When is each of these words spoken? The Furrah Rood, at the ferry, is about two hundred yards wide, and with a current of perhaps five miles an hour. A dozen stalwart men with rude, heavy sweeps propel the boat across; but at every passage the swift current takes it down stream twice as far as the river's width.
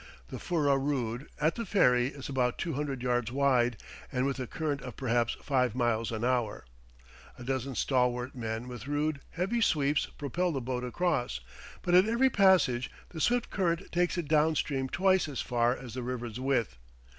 The 0.29 0.39
Furrah 0.39 0.79
Rood, 0.79 1.27
at 1.39 1.53
the 1.53 1.63
ferry, 1.63 2.07
is 2.07 2.27
about 2.27 2.57
two 2.57 2.73
hundred 2.73 3.03
yards 3.03 3.31
wide, 3.31 3.77
and 4.11 4.25
with 4.25 4.39
a 4.39 4.47
current 4.47 4.81
of 4.81 4.97
perhaps 4.97 5.37
five 5.43 5.75
miles 5.75 6.11
an 6.11 6.23
hour. 6.25 6.65
A 7.37 7.43
dozen 7.43 7.75
stalwart 7.75 8.33
men 8.33 8.67
with 8.67 8.87
rude, 8.87 9.21
heavy 9.29 9.61
sweeps 9.61 10.07
propel 10.07 10.53
the 10.53 10.59
boat 10.59 10.83
across; 10.83 11.39
but 11.83 11.93
at 11.93 12.07
every 12.09 12.31
passage 12.31 12.89
the 13.09 13.21
swift 13.21 13.51
current 13.51 13.91
takes 13.91 14.17
it 14.17 14.27
down 14.27 14.55
stream 14.55 14.89
twice 14.89 15.29
as 15.29 15.39
far 15.41 15.77
as 15.77 15.93
the 15.93 16.01
river's 16.01 16.39
width. 16.39 16.79